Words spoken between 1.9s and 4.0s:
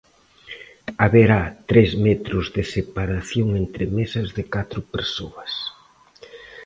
metros de separación entre